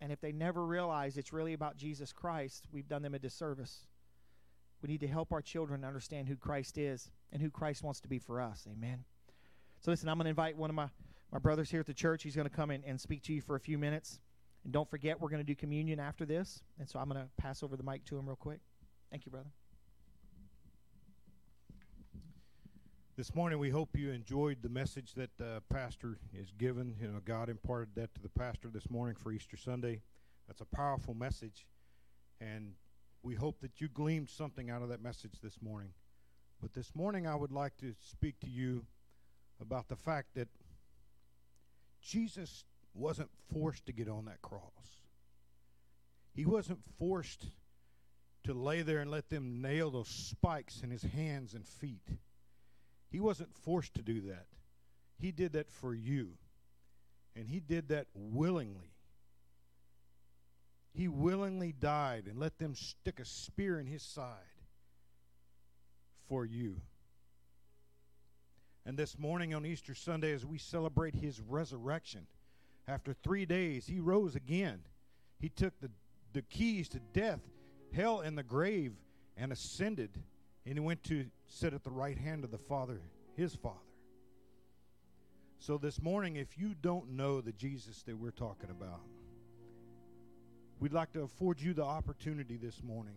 [0.00, 3.86] And if they never realize it's really about Jesus Christ, we've done them a disservice.
[4.80, 8.08] We need to help our children understand who Christ is and who Christ wants to
[8.08, 8.66] be for us.
[8.70, 9.04] Amen.
[9.80, 10.88] So, listen, I'm going to invite one of my,
[11.30, 12.22] my brothers here at the church.
[12.22, 14.20] He's going to come in and speak to you for a few minutes.
[14.66, 16.60] And don't forget, we're going to do communion after this.
[16.80, 18.58] And so I'm going to pass over the mic to him real quick.
[19.12, 19.46] Thank you, brother.
[23.16, 26.96] This morning, we hope you enjoyed the message that uh, Pastor is given.
[27.00, 30.00] You know, God imparted that to the pastor this morning for Easter Sunday.
[30.48, 31.64] That's a powerful message,
[32.40, 32.72] and
[33.22, 35.90] we hope that you gleaned something out of that message this morning.
[36.60, 38.84] But this morning, I would like to speak to you
[39.60, 40.48] about the fact that
[42.02, 42.64] Jesus
[42.96, 44.62] wasn't forced to get on that cross.
[46.34, 47.46] He wasn't forced
[48.44, 52.08] to lay there and let them nail those spikes in his hands and feet.
[53.10, 54.46] He wasn't forced to do that.
[55.18, 56.32] He did that for you.
[57.34, 58.92] And he did that willingly.
[60.92, 64.30] He willingly died and let them stick a spear in his side
[66.28, 66.80] for you.
[68.86, 72.26] And this morning on Easter Sunday, as we celebrate his resurrection,
[72.88, 74.80] after three days, he rose again.
[75.38, 75.90] He took the,
[76.32, 77.40] the keys to death,
[77.94, 78.92] hell, and the grave
[79.36, 80.22] and ascended
[80.66, 83.00] and he went to sit at the right hand of the Father,
[83.36, 83.76] his Father.
[85.60, 89.00] So this morning, if you don't know the Jesus that we're talking about,
[90.80, 93.14] we'd like to afford you the opportunity this morning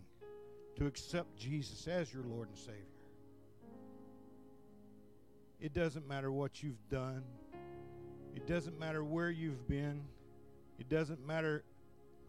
[0.76, 2.76] to accept Jesus as your Lord and Savior.
[5.60, 7.24] It doesn't matter what you've done.
[8.34, 10.02] It doesn't matter where you've been.
[10.78, 11.64] It doesn't matter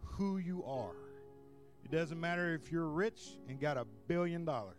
[0.04, 0.96] who you are.
[1.84, 4.76] It doesn't matter if you're rich and got a billion dollars.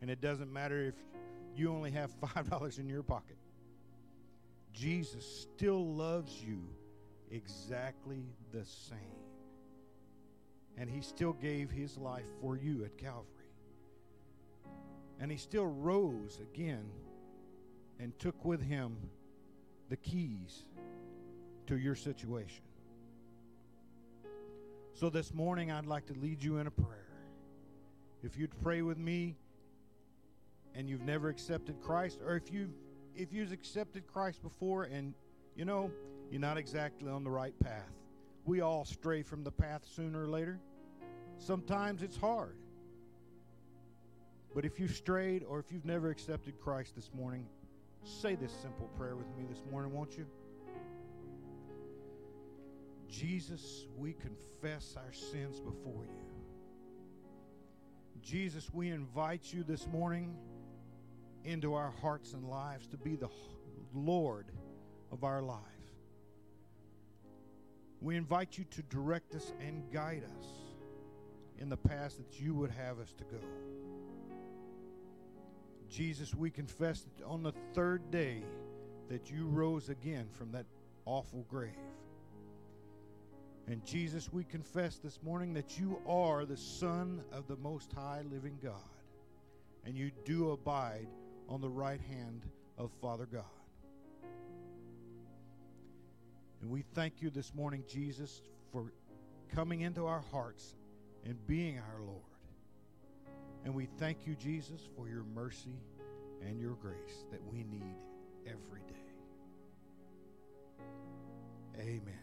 [0.00, 0.94] And it doesn't matter if
[1.56, 3.36] you only have $5 in your pocket.
[4.72, 6.62] Jesus still loves you
[7.30, 8.98] exactly the same.
[10.76, 13.24] And he still gave his life for you at Calvary.
[15.18, 16.84] And he still rose again
[17.98, 18.96] and took with him
[19.88, 20.64] the keys
[21.66, 22.62] to your situation.
[24.94, 27.06] So this morning, I'd like to lead you in a prayer.
[28.22, 29.36] If you'd pray with me,
[30.76, 32.70] and you've never accepted Christ, or if you've
[33.14, 35.14] if you've accepted Christ before and
[35.56, 35.90] you know
[36.30, 37.94] you're not exactly on the right path.
[38.44, 40.60] We all stray from the path sooner or later.
[41.38, 42.56] Sometimes it's hard.
[44.54, 47.46] But if you've strayed or if you've never accepted Christ this morning,
[48.06, 50.26] say this simple prayer with me this morning, won't you?
[53.08, 56.26] Jesus, we confess our sins before you.
[58.22, 60.36] Jesus, we invite you this morning
[61.44, 63.28] into our hearts and lives to be the
[63.94, 64.46] Lord
[65.12, 65.60] of our life.
[68.00, 70.46] We invite you to direct us and guide us
[71.58, 73.38] in the path that you would have us to go.
[75.88, 78.42] Jesus, we confess that on the third day
[79.08, 80.66] that you rose again from that
[81.04, 81.70] awful grave.
[83.68, 88.22] And Jesus, we confess this morning that you are the Son of the Most High
[88.30, 88.74] living God,
[89.84, 91.08] and you do abide
[91.48, 92.46] on the right hand
[92.78, 93.44] of Father God.
[96.60, 98.92] And we thank you this morning, Jesus, for
[99.54, 100.74] coming into our hearts
[101.24, 102.25] and being our Lord.
[103.66, 105.74] And we thank you, Jesus, for your mercy
[106.40, 107.96] and your grace that we need
[108.46, 108.94] every day.
[111.80, 112.14] Amen.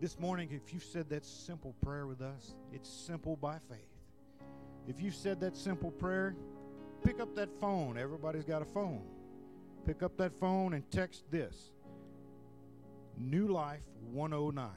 [0.00, 3.78] This morning, if you said that simple prayer with us, it's simple by faith.
[4.88, 6.34] If you said that simple prayer,
[7.04, 7.96] pick up that phone.
[7.96, 9.04] Everybody's got a phone.
[9.86, 11.70] Pick up that phone and text this
[13.16, 14.68] New Life 109.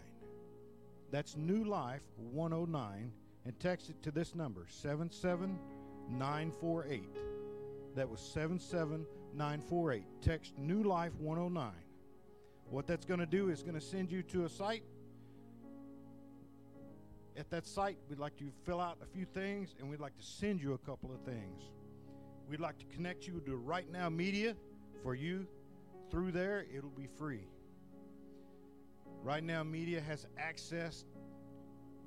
[1.10, 3.12] That's New Life 109
[3.46, 7.04] and text it to this number 77948.
[7.96, 10.04] That was 77948.
[10.22, 11.72] Text New Life 109.
[12.70, 14.84] What that's going to do is going to send you to a site.
[17.36, 20.24] At that site, we'd like to fill out a few things and we'd like to
[20.24, 21.64] send you a couple of things.
[22.50, 24.56] We'd like to connect you to Right Now Media
[25.04, 25.48] for you.
[26.12, 27.48] Through there, it'll be free.
[29.24, 31.06] Right Now Media has access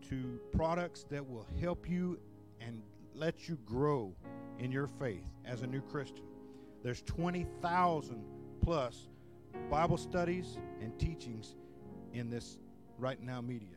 [0.08, 2.18] to products that will help you
[2.60, 2.82] and
[3.14, 4.14] let you grow
[4.58, 6.24] in your faith as a new Christian.
[6.82, 8.24] There's 20,000
[8.60, 9.08] plus
[9.70, 11.56] Bible studies and teachings
[12.12, 12.58] in this
[12.98, 13.68] Right Now Media.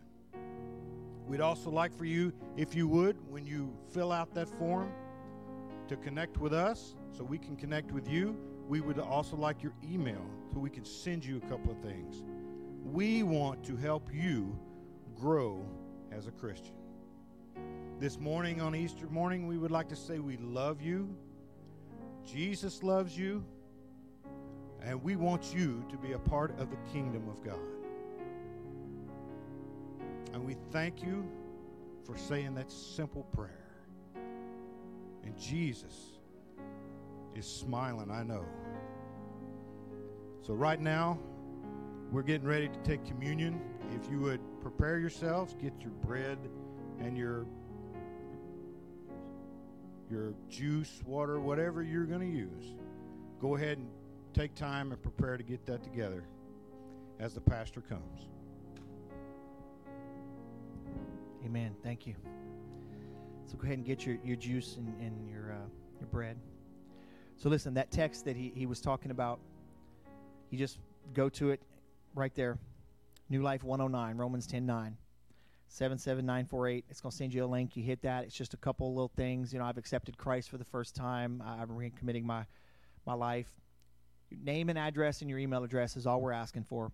[1.28, 4.92] We'd also like for you, if you would, when you fill out that form,
[5.88, 8.38] to connect with us so we can connect with you.
[8.68, 12.24] We would also like your email so we can send you a couple of things.
[12.84, 14.58] We want to help you
[15.16, 15.66] grow
[16.12, 16.74] as a Christian.
[18.00, 21.16] This morning, on Easter morning, we would like to say we love you.
[22.26, 23.44] Jesus loves you.
[24.82, 27.58] And we want you to be a part of the kingdom of God.
[30.34, 31.26] And we thank you
[32.04, 33.66] for saying that simple prayer.
[35.24, 36.20] And Jesus'
[37.34, 38.46] is smiling, I know.
[40.42, 41.18] So, right now,
[42.16, 43.60] we're getting ready to take communion.
[43.94, 46.38] If you would prepare yourselves, get your bread
[46.98, 47.46] and your
[50.10, 52.74] your juice, water, whatever you're going to use.
[53.42, 53.90] Go ahead and
[54.34, 56.24] take time and prepare to get that together
[57.20, 58.30] as the pastor comes.
[61.46, 61.76] Amen.
[61.84, 62.16] Thank you.
[63.46, 65.68] So go ahead and get your, your juice and, and your uh,
[66.00, 66.38] your bread.
[67.36, 69.42] So listen, that text that he, he was talking about,
[70.50, 70.80] you just
[71.14, 71.60] go to it
[72.16, 72.58] right there.
[73.30, 74.98] New Life 109, Romans 10 9.
[75.68, 76.86] 77948.
[76.90, 77.76] It's going to send you a link.
[77.76, 78.24] You hit that.
[78.24, 79.52] It's just a couple little things.
[79.52, 81.44] You know, I've accepted Christ for the first time.
[81.46, 82.46] I'm recommitting my,
[83.06, 83.48] my life.
[84.30, 86.92] Your name and address and your email address is all we're asking for.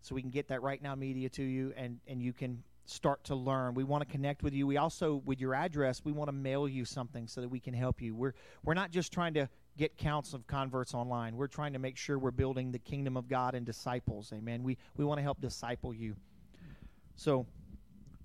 [0.00, 3.24] So we can get that right now media to you and, and you can start
[3.24, 3.74] to learn.
[3.74, 4.66] We want to connect with you.
[4.66, 7.74] We also, with your address, we want to mail you something so that we can
[7.74, 8.14] help you.
[8.14, 8.32] We're,
[8.64, 9.48] we're not just trying to
[9.78, 11.36] get counts of converts online.
[11.36, 14.32] We're trying to make sure we're building the kingdom of God and disciples.
[14.34, 14.64] Amen.
[14.64, 16.16] We, we want to help disciple you.
[17.14, 17.46] So,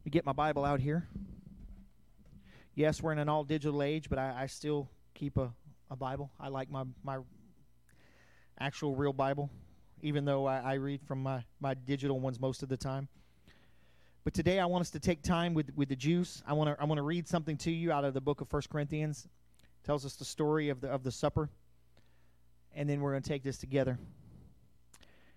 [0.03, 1.07] me get my Bible out here.
[2.75, 5.51] Yes, we're in an all digital age, but I, I still keep a,
[5.91, 6.31] a Bible.
[6.39, 7.19] I like my, my
[8.59, 9.51] actual real Bible,
[10.01, 13.07] even though I, I read from my, my digital ones most of the time.
[14.23, 16.41] But today I want us to take time with, with the juice.
[16.47, 18.47] I want to I want to read something to you out of the book of
[18.47, 19.27] First Corinthians.
[19.83, 21.49] Tells us the story of the of the supper.
[22.75, 23.99] And then we're going to take this together.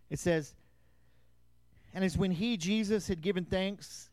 [0.09, 0.55] It says,
[1.93, 4.11] And as when he, Jesus, had given thanks,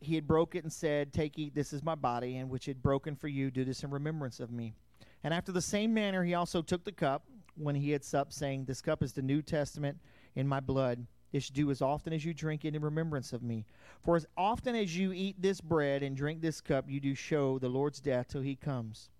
[0.00, 2.82] he had broke it and said, Take, eat, this is my body, and which had
[2.82, 4.74] broken for you, do this in remembrance of me.
[5.22, 7.24] And after the same manner, he also took the cup
[7.56, 9.98] when he had supped, saying, This cup is the New Testament
[10.34, 11.06] in my blood.
[11.32, 13.66] This do as often as you drink it in remembrance of me.
[14.02, 17.58] For as often as you eat this bread and drink this cup, you do show
[17.58, 19.10] the Lord's death till he comes.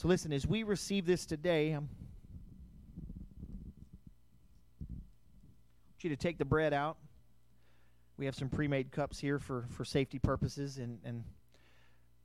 [0.00, 1.86] So listen, as we receive this today, um,
[4.80, 4.94] I'm,
[5.90, 6.96] want you to take the bread out.
[8.16, 11.22] We have some pre-made cups here for, for safety purposes, and, and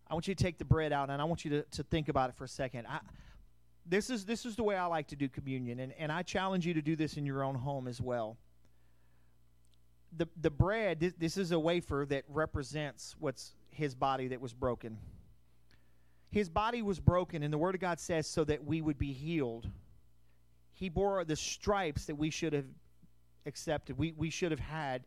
[0.10, 2.08] I want you to take the bread out, and I want you to, to think
[2.08, 2.88] about it for a second.
[2.88, 3.02] I,
[3.86, 6.66] this is this is the way I like to do communion, and, and I challenge
[6.66, 8.38] you to do this in your own home as well
[10.16, 14.54] the the bread this, this is a wafer that represents what's his body that was
[14.54, 14.98] broken
[16.30, 19.14] his body was broken and the word of god says so that we would be
[19.14, 19.70] healed
[20.74, 22.66] he bore the stripes that we should have
[23.46, 25.06] accepted we, we should have had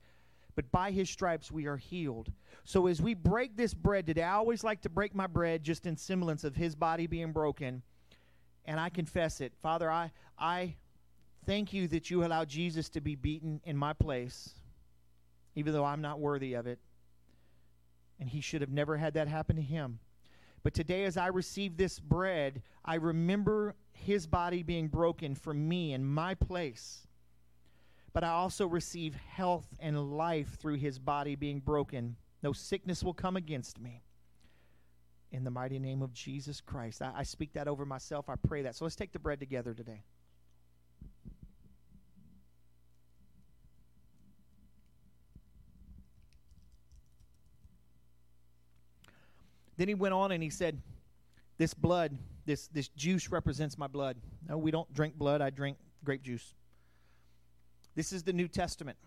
[0.54, 2.32] but by his stripes we are healed
[2.64, 5.86] so as we break this bread today i always like to break my bread just
[5.86, 7.82] in semblance of his body being broken
[8.64, 10.74] and i confess it father i i
[11.46, 14.54] thank you that you allowed jesus to be beaten in my place
[15.58, 16.78] even though I'm not worthy of it.
[18.20, 19.98] And he should have never had that happen to him.
[20.68, 25.94] But today, as I receive this bread, I remember his body being broken for me
[25.94, 27.06] in my place.
[28.12, 32.16] But I also receive health and life through his body being broken.
[32.42, 34.02] No sickness will come against me.
[35.32, 37.00] In the mighty name of Jesus Christ.
[37.00, 38.28] I, I speak that over myself.
[38.28, 38.76] I pray that.
[38.76, 40.02] So let's take the bread together today.
[49.78, 50.82] Then he went on and he said,
[51.56, 54.18] This blood, this, this juice represents my blood.
[54.46, 56.54] No, we don't drink blood, I drink grape juice.
[57.94, 58.98] This is the New Testament.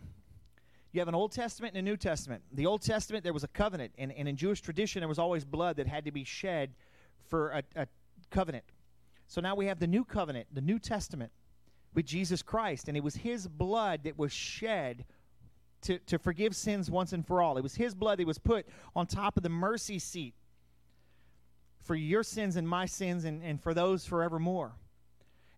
[0.93, 2.43] You have an Old Testament and a New Testament.
[2.51, 5.45] The Old Testament, there was a covenant, and, and in Jewish tradition, there was always
[5.45, 6.71] blood that had to be shed
[7.29, 7.87] for a, a
[8.29, 8.65] covenant.
[9.27, 11.31] So now we have the New Covenant, the New Testament,
[11.93, 15.05] with Jesus Christ, and it was His blood that was shed
[15.83, 17.57] to, to forgive sins once and for all.
[17.57, 20.35] It was His blood that was put on top of the mercy seat
[21.83, 24.73] for your sins and my sins and, and for those forevermore.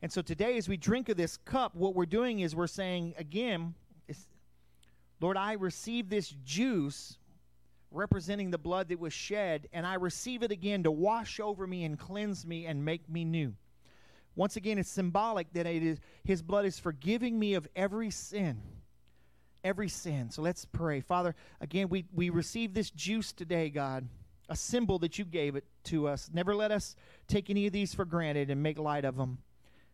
[0.01, 3.13] And so today, as we drink of this cup, what we're doing is we're saying
[3.17, 3.74] again,
[5.21, 7.17] Lord, I receive this juice
[7.91, 11.86] representing the blood that was shed, and I receive it again to wash over me
[11.86, 13.53] and cleanse me and make me new.
[14.36, 18.61] Once again, it's symbolic that it is His blood is forgiving me of every sin.
[19.63, 20.30] Every sin.
[20.32, 20.99] So let's pray.
[20.99, 24.09] Father, again, we, we receive this juice today, God
[24.49, 26.29] a symbol that you gave it to us.
[26.33, 26.95] Never let us
[27.27, 29.39] take any of these for granted and make light of them.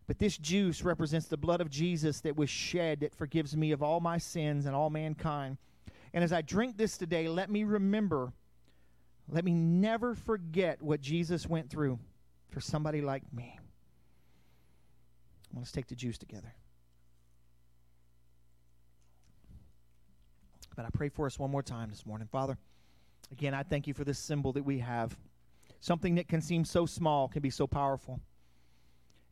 [0.06, 3.82] But this juice represents the blood of Jesus that was shed that forgives me of
[3.82, 5.56] all my sins and all mankind.
[6.12, 8.32] And as I drink this today, let me remember,
[9.28, 12.00] let me never forget what Jesus went through
[12.48, 13.56] for somebody like me.
[15.56, 16.52] Let's take the juice together.
[20.74, 22.28] But I pray for us one more time this morning.
[22.30, 22.56] Father,
[23.32, 25.16] Again, I thank you for this symbol that we have.
[25.80, 28.20] Something that can seem so small can be so powerful.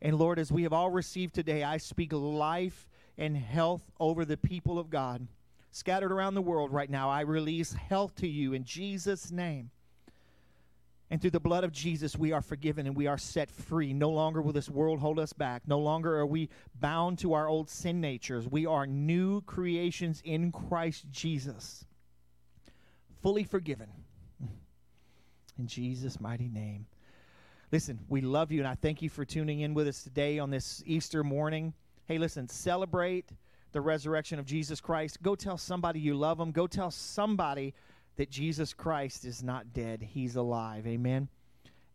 [0.01, 2.87] And Lord, as we have all received today, I speak life
[3.17, 5.27] and health over the people of God
[5.71, 7.09] scattered around the world right now.
[7.09, 9.69] I release health to you in Jesus' name.
[11.11, 13.93] And through the blood of Jesus, we are forgiven and we are set free.
[13.93, 15.63] No longer will this world hold us back.
[15.67, 18.47] No longer are we bound to our old sin natures.
[18.47, 21.85] We are new creations in Christ Jesus,
[23.21, 23.89] fully forgiven.
[25.57, 26.85] In Jesus' mighty name.
[27.71, 30.49] Listen, we love you, and I thank you for tuning in with us today on
[30.49, 31.73] this Easter morning.
[32.07, 33.29] Hey, listen, celebrate
[33.71, 35.21] the resurrection of Jesus Christ.
[35.21, 36.51] Go tell somebody you love them.
[36.51, 37.75] Go tell somebody
[38.15, 40.87] that Jesus Christ is not dead, he's alive.
[40.87, 41.29] Amen.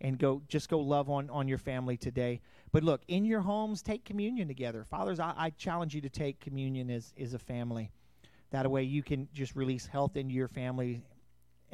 [0.01, 2.41] And go just go love on on your family today.
[2.73, 4.85] But look, in your homes, take communion together.
[4.85, 7.91] Fathers, I, I challenge you to take communion as, as a family.
[8.51, 11.03] That way you can just release health into your family.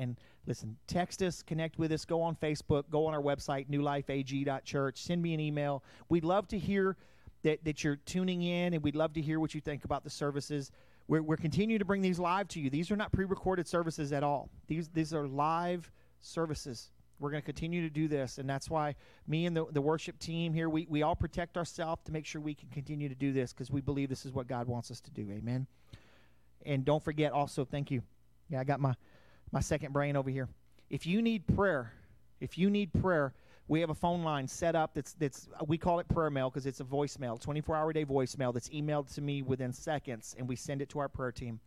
[0.00, 5.02] And listen, text us, connect with us, go on Facebook, go on our website, newlifeag.church,
[5.02, 5.84] send me an email.
[6.08, 6.96] We'd love to hear
[7.42, 10.08] that, that you're tuning in, and we'd love to hear what you think about the
[10.08, 10.72] services.
[11.06, 12.70] We're, we're continuing to bring these live to you.
[12.70, 15.90] These are not pre recorded services at all, these, these are live
[16.20, 16.90] services.
[17.18, 18.94] We're going to continue to do this, and that's why
[19.28, 22.40] me and the, the worship team here, we, we all protect ourselves to make sure
[22.40, 25.02] we can continue to do this because we believe this is what God wants us
[25.02, 25.30] to do.
[25.30, 25.66] Amen.
[26.64, 28.00] And don't forget also, thank you.
[28.48, 28.94] Yeah, I got my,
[29.52, 30.48] my second brain over here.
[30.88, 31.92] If you need prayer,
[32.40, 33.32] if you need prayer,
[33.70, 36.50] we have a phone line set up that's that's uh, we call it prayer mail
[36.50, 40.48] because it's a voicemail 24 hour day voicemail that's emailed to me within seconds and
[40.48, 41.60] we send it to our prayer team.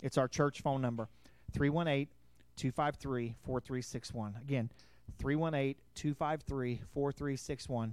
[0.00, 1.08] It's our church phone number
[2.56, 4.70] 318-253-4361 again
[5.20, 7.90] 318-253-4361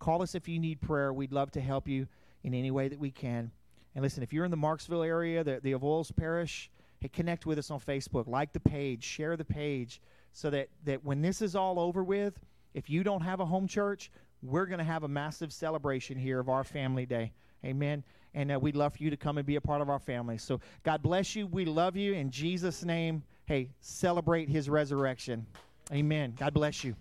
[0.00, 1.12] call us if you need prayer.
[1.12, 2.08] We'd love to help you
[2.42, 3.52] in any way that we can.
[3.94, 6.68] And listen if you're in the marksville area the, the avoyelles parish
[7.04, 10.00] hey, connect with us on facebook like the page share the page
[10.32, 12.38] so that, that when this is all over with
[12.74, 14.10] if you don't have a home church,
[14.42, 17.32] we're going to have a massive celebration here of our family day.
[17.64, 18.02] Amen.
[18.34, 20.38] And uh, we'd love for you to come and be a part of our family.
[20.38, 21.46] So God bless you.
[21.46, 22.12] We love you.
[22.12, 25.46] In Jesus' name, hey, celebrate his resurrection.
[25.92, 26.34] Amen.
[26.36, 26.96] God bless you.